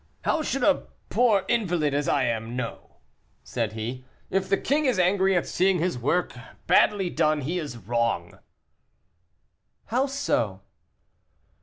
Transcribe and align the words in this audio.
"How 0.23 0.41
should 0.41 0.63
a 0.63 0.87
poor 1.11 1.45
invalid, 1.47 1.93
as 1.93 2.07
I 2.09 2.23
am, 2.23 2.55
know?" 2.55 2.95
said 3.43 3.73
he. 3.73 4.03
"If 4.31 4.49
the 4.49 4.57
king 4.57 4.85
is 4.85 4.97
angry 4.97 5.35
at 5.35 5.45
seeing 5.45 5.77
his 5.77 5.99
work 5.99 6.33
badly 6.65 7.11
done, 7.11 7.41
he 7.41 7.59
is 7.59 7.77
wrong." 7.77 8.39
"How 9.85 10.07
so?" 10.07 10.61